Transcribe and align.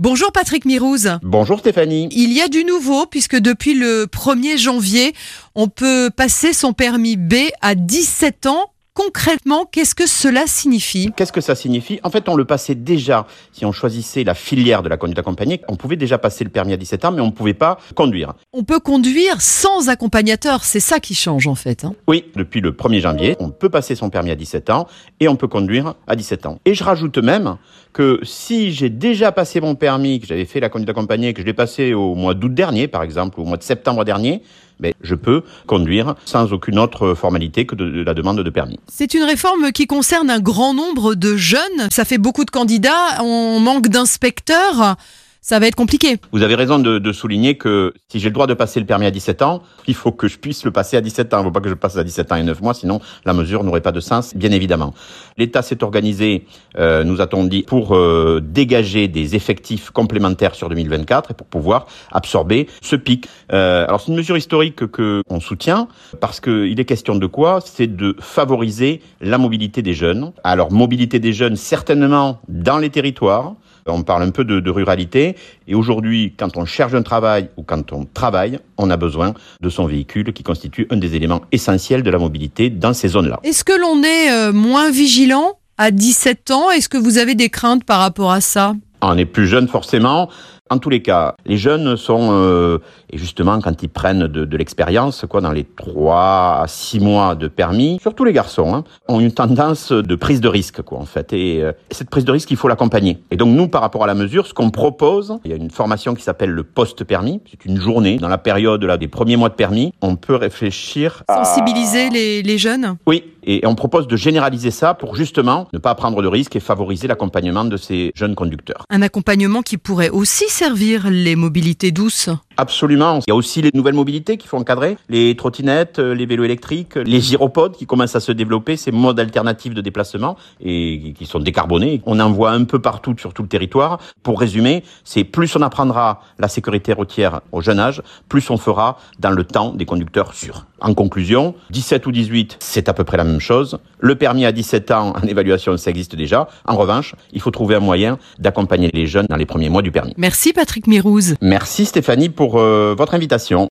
Bonjour 0.00 0.30
Patrick 0.30 0.64
Mirouz. 0.64 1.18
Bonjour 1.24 1.58
Stéphanie. 1.58 2.08
Il 2.12 2.32
y 2.32 2.40
a 2.40 2.46
du 2.46 2.62
nouveau 2.62 3.06
puisque 3.06 3.34
depuis 3.34 3.74
le 3.74 4.06
1er 4.06 4.56
janvier, 4.56 5.12
on 5.56 5.66
peut 5.66 6.08
passer 6.16 6.52
son 6.52 6.72
permis 6.72 7.16
B 7.16 7.34
à 7.62 7.74
17 7.74 8.46
ans 8.46 8.70
concrètement, 8.98 9.64
qu'est-ce 9.64 9.94
que 9.94 10.08
cela 10.08 10.48
signifie 10.48 11.12
Qu'est-ce 11.16 11.32
que 11.32 11.40
ça 11.40 11.54
signifie? 11.54 12.00
En 12.02 12.10
fait, 12.10 12.28
on 12.28 12.34
le 12.34 12.44
passait 12.44 12.74
déjà, 12.74 13.28
si 13.52 13.64
on 13.64 13.70
choisissait 13.70 14.24
la 14.24 14.34
filière 14.34 14.82
de 14.82 14.88
la 14.88 14.96
conduite 14.96 15.20
accompagnée, 15.20 15.60
on 15.68 15.76
pouvait 15.76 15.94
déjà 15.94 16.18
passer 16.18 16.42
le 16.42 16.50
permis 16.50 16.72
à 16.72 16.76
17 16.76 17.04
ans, 17.04 17.12
mais 17.12 17.20
on 17.20 17.26
ne 17.26 17.30
pouvait 17.30 17.54
pas 17.54 17.78
conduire. 17.94 18.34
On 18.52 18.64
peut 18.64 18.80
conduire 18.80 19.40
sans 19.40 19.88
accompagnateur, 19.88 20.64
c'est 20.64 20.80
ça 20.80 20.98
qui 20.98 21.14
change 21.14 21.46
en 21.46 21.54
fait. 21.54 21.84
Hein. 21.84 21.94
oui, 22.08 22.24
depuis 22.34 22.60
le 22.60 22.72
1er 22.72 23.00
janvier, 23.00 23.36
on 23.38 23.50
peut 23.50 23.68
passer 23.68 23.94
son 23.94 24.10
permis 24.10 24.32
à 24.32 24.36
17 24.36 24.68
ans 24.70 24.88
et 25.20 25.28
on 25.28 25.36
peut 25.36 25.46
conduire 25.46 25.94
à 26.08 26.16
17 26.16 26.46
ans. 26.46 26.58
Et 26.64 26.74
je 26.74 26.82
rajoute 26.82 27.18
même 27.18 27.56
que 27.92 28.18
si 28.24 28.72
j'ai 28.72 28.90
déjà 28.90 29.30
passé 29.30 29.60
mon 29.60 29.76
permis, 29.76 30.18
que 30.18 30.26
j'avais 30.26 30.44
fait 30.44 30.58
la 30.58 30.70
conduite 30.70 30.90
accompagnée, 30.90 31.34
que 31.34 31.40
je 31.40 31.46
l'ai 31.46 31.52
passé 31.52 31.94
au 31.94 32.16
mois 32.16 32.34
d'août 32.34 32.52
dernier, 32.52 32.88
par 32.88 33.04
exemple, 33.04 33.38
ou 33.38 33.44
au 33.44 33.46
mois 33.46 33.56
de 33.58 33.62
septembre 33.62 34.04
dernier, 34.04 34.42
ben, 34.80 34.92
je 35.02 35.14
peux 35.14 35.42
conduire 35.66 36.14
sans 36.24 36.52
aucune 36.52 36.78
autre 36.78 37.14
formalité 37.14 37.66
que 37.66 37.74
de, 37.74 38.02
la 38.02 38.14
demande 38.14 38.40
de 38.40 38.50
permis. 38.50 38.78
C'est 38.86 39.14
une 39.14 39.24
réforme 39.24 39.72
qui 39.72 39.86
concerne 39.86 40.30
un 40.30 40.40
grand 40.40 40.74
nombre 40.74 41.14
de 41.14 41.36
jeunes. 41.36 41.88
Ça 41.90 42.04
fait 42.04 42.18
beaucoup 42.18 42.44
de 42.44 42.50
candidats. 42.50 43.22
On 43.22 43.60
manque 43.60 43.88
d'inspecteurs 43.88 44.96
ça 45.40 45.58
va 45.58 45.66
être 45.66 45.74
compliqué. 45.74 46.16
Vous 46.32 46.42
avez 46.42 46.54
raison 46.54 46.78
de, 46.78 46.98
de 46.98 47.12
souligner 47.12 47.56
que 47.56 47.94
si 48.08 48.20
j'ai 48.20 48.28
le 48.28 48.34
droit 48.34 48.46
de 48.46 48.54
passer 48.54 48.80
le 48.80 48.86
permis 48.86 49.06
à 49.06 49.10
17 49.10 49.42
ans, 49.42 49.62
il 49.86 49.94
faut 49.94 50.12
que 50.12 50.28
je 50.28 50.38
puisse 50.38 50.64
le 50.64 50.70
passer 50.70 50.96
à 50.96 51.00
17 51.00 51.34
ans. 51.34 51.38
Il 51.38 51.40
ne 51.40 51.44
faut 51.46 51.52
pas 51.52 51.60
que 51.60 51.68
je 51.68 51.74
passe 51.74 51.96
à 51.96 52.04
17 52.04 52.32
ans 52.32 52.36
et 52.36 52.42
9 52.42 52.60
mois, 52.60 52.74
sinon 52.74 53.00
la 53.24 53.32
mesure 53.32 53.64
n'aurait 53.64 53.80
pas 53.80 53.92
de 53.92 54.00
sens, 54.00 54.34
bien 54.34 54.50
évidemment. 54.50 54.94
L'État 55.36 55.62
s'est 55.62 55.82
organisé, 55.82 56.46
euh, 56.78 57.04
nous 57.04 57.20
a-t-on 57.20 57.44
dit, 57.44 57.62
pour 57.62 57.96
euh, 57.96 58.40
dégager 58.44 59.08
des 59.08 59.36
effectifs 59.36 59.90
complémentaires 59.90 60.54
sur 60.54 60.68
2024 60.68 61.30
et 61.30 61.34
pour 61.34 61.46
pouvoir 61.46 61.86
absorber 62.12 62.68
ce 62.82 62.96
pic. 62.96 63.28
Euh, 63.52 63.84
alors 63.86 64.00
c'est 64.00 64.08
une 64.08 64.16
mesure 64.16 64.36
historique 64.36 64.86
que 64.90 65.22
on 65.28 65.40
soutient 65.40 65.88
parce 66.20 66.40
qu'il 66.40 66.78
est 66.78 66.84
question 66.84 67.14
de 67.14 67.26
quoi? 67.26 67.60
C'est 67.64 67.86
de 67.86 68.16
favoriser 68.20 69.00
la 69.20 69.38
mobilité 69.38 69.82
des 69.82 69.94
jeunes. 69.94 70.32
Alors 70.44 70.72
mobilité 70.72 71.18
des 71.18 71.32
jeunes 71.32 71.56
certainement 71.56 72.40
dans 72.48 72.78
les 72.78 72.90
territoires, 72.90 73.54
on 73.92 74.02
parle 74.02 74.22
un 74.22 74.30
peu 74.30 74.44
de, 74.44 74.70
ruralité. 74.70 75.36
Et 75.66 75.74
aujourd'hui, 75.74 76.34
quand 76.36 76.56
on 76.56 76.64
cherche 76.64 76.94
un 76.94 77.02
travail 77.02 77.48
ou 77.56 77.62
quand 77.62 77.92
on 77.92 78.04
travaille, 78.04 78.58
on 78.76 78.90
a 78.90 78.96
besoin 78.96 79.34
de 79.60 79.68
son 79.68 79.86
véhicule 79.86 80.32
qui 80.32 80.42
constitue 80.42 80.86
un 80.90 80.96
des 80.96 81.14
éléments 81.16 81.42
essentiels 81.52 82.02
de 82.02 82.10
la 82.10 82.18
mobilité 82.18 82.70
dans 82.70 82.92
ces 82.92 83.08
zones-là. 83.08 83.40
Est-ce 83.42 83.64
que 83.64 83.78
l'on 83.78 84.02
est 84.02 84.30
euh, 84.30 84.52
moins 84.52 84.90
vigilant 84.90 85.58
à 85.78 85.90
17 85.90 86.50
ans? 86.50 86.70
Est-ce 86.70 86.88
que 86.88 86.98
vous 86.98 87.18
avez 87.18 87.34
des 87.34 87.48
craintes 87.48 87.84
par 87.84 88.00
rapport 88.00 88.30
à 88.30 88.40
ça? 88.40 88.74
On 89.02 89.16
est 89.16 89.24
plus 89.24 89.46
jeune 89.46 89.68
forcément. 89.68 90.28
En 90.70 90.78
tous 90.78 90.90
les 90.90 91.00
cas, 91.00 91.34
les 91.46 91.56
jeunes 91.56 91.96
sont, 91.96 92.28
euh, 92.32 92.78
et 93.10 93.16
justement 93.16 93.58
quand 93.60 93.82
ils 93.82 93.88
prennent 93.88 94.26
de, 94.26 94.44
de 94.44 94.56
l'expérience, 94.56 95.24
quoi, 95.28 95.40
dans 95.40 95.52
les 95.52 95.64
3 95.64 96.60
à 96.62 96.64
6 96.66 97.00
mois 97.00 97.34
de 97.34 97.48
permis, 97.48 97.98
surtout 98.02 98.24
les 98.24 98.34
garçons, 98.34 98.74
hein, 98.74 98.84
ont 99.08 99.18
une 99.18 99.32
tendance 99.32 99.92
de 99.92 100.14
prise 100.14 100.42
de 100.42 100.48
risque, 100.48 100.82
quoi, 100.82 100.98
en 100.98 101.06
fait. 101.06 101.32
Et 101.32 101.62
euh, 101.62 101.72
cette 101.90 102.10
prise 102.10 102.26
de 102.26 102.32
risque, 102.32 102.50
il 102.50 102.58
faut 102.58 102.68
l'accompagner. 102.68 103.18
Et 103.30 103.36
donc 103.36 103.54
nous, 103.54 103.68
par 103.68 103.80
rapport 103.80 104.04
à 104.04 104.06
la 104.06 104.14
mesure, 104.14 104.46
ce 104.46 104.52
qu'on 104.52 104.70
propose, 104.70 105.38
il 105.44 105.50
y 105.50 105.54
a 105.54 105.56
une 105.56 105.70
formation 105.70 106.14
qui 106.14 106.22
s'appelle 106.22 106.50
le 106.50 106.64
post-permis. 106.64 107.40
C'est 107.50 107.64
une 107.64 107.80
journée 107.80 108.18
dans 108.18 108.28
la 108.28 108.38
période 108.38 108.84
là 108.84 108.98
des 108.98 109.08
premiers 109.08 109.36
mois 109.36 109.48
de 109.48 109.54
permis. 109.54 109.94
On 110.02 110.16
peut 110.16 110.36
réfléchir 110.36 111.22
à... 111.28 111.44
sensibiliser 111.44 112.10
les, 112.10 112.42
les 112.42 112.58
jeunes? 112.58 112.96
Oui, 113.06 113.24
et 113.48 113.66
on 113.66 113.74
propose 113.74 114.06
de 114.06 114.14
généraliser 114.14 114.70
ça 114.70 114.92
pour 114.92 115.16
justement 115.16 115.68
ne 115.72 115.78
pas 115.78 115.94
prendre 115.94 116.22
de 116.22 116.28
risques 116.28 116.54
et 116.54 116.60
favoriser 116.60 117.08
l'accompagnement 117.08 117.64
de 117.64 117.78
ces 117.78 118.12
jeunes 118.14 118.34
conducteurs. 118.34 118.84
Un 118.90 119.00
accompagnement 119.00 119.62
qui 119.62 119.78
pourrait 119.78 120.10
aussi 120.10 120.44
servir 120.48 121.08
les 121.10 121.34
mobilités 121.34 121.90
douces 121.90 122.28
Absolument. 122.60 123.20
Il 123.20 123.30
y 123.30 123.32
a 123.32 123.36
aussi 123.36 123.62
les 123.62 123.70
nouvelles 123.72 123.94
mobilités 123.94 124.36
qui 124.36 124.48
font 124.48 124.58
encadrer, 124.58 124.96
les 125.08 125.36
trottinettes, 125.36 126.00
les 126.00 126.26
vélos 126.26 126.42
électriques, 126.42 126.96
les 126.96 127.20
gyropodes 127.20 127.76
qui 127.76 127.86
commencent 127.86 128.16
à 128.16 128.20
se 128.20 128.32
développer, 128.32 128.76
ces 128.76 128.90
modes 128.90 129.20
alternatifs 129.20 129.74
de 129.74 129.80
déplacement 129.80 130.36
et 130.60 131.14
qui 131.16 131.24
sont 131.24 131.38
décarbonés. 131.38 132.02
On 132.04 132.18
en 132.18 132.32
voit 132.32 132.50
un 132.50 132.64
peu 132.64 132.80
partout 132.80 133.14
sur 133.16 133.32
tout 133.32 133.42
le 133.42 133.48
territoire. 133.48 134.00
Pour 134.24 134.40
résumer, 134.40 134.82
c'est 135.04 135.22
plus 135.22 135.54
on 135.54 135.62
apprendra 135.62 136.20
la 136.40 136.48
sécurité 136.48 136.92
routière 136.92 137.42
au 137.52 137.60
jeune 137.60 137.78
âge, 137.78 138.02
plus 138.28 138.50
on 138.50 138.56
fera 138.56 138.98
dans 139.20 139.30
le 139.30 139.44
temps 139.44 139.72
des 139.72 139.84
conducteurs 139.84 140.34
sûrs. 140.34 140.66
En 140.80 140.94
conclusion, 140.94 141.54
17 141.70 142.06
ou 142.06 142.12
18, 142.12 142.56
c'est 142.60 142.88
à 142.88 142.92
peu 142.92 143.04
près 143.04 143.16
la 143.16 143.24
même 143.24 143.40
chose. 143.40 143.78
Le 144.00 144.14
permis 144.14 144.44
à 144.44 144.52
17 144.52 144.90
ans 144.90 145.12
en 145.16 145.26
évaluation, 145.26 145.76
ça 145.76 145.90
existe 145.90 146.16
déjà. 146.16 146.48
En 146.66 146.76
revanche, 146.76 147.14
il 147.32 147.40
faut 147.40 147.50
trouver 147.50 147.76
un 147.76 147.80
moyen 147.80 148.18
d'accompagner 148.38 148.90
les 148.92 149.06
jeunes 149.06 149.26
dans 149.28 149.36
les 149.36 149.46
premiers 149.46 149.68
mois 149.68 149.82
du 149.82 149.90
permis. 149.90 150.14
Merci 150.16 150.52
Patrick 150.52 150.86
Mirouz. 150.86 151.34
Merci 151.40 151.84
Stéphanie 151.84 152.28
pour 152.48 152.60
euh, 152.60 152.94
votre 152.96 153.14
invitation. 153.14 153.66